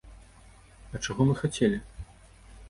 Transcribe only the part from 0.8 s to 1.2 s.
А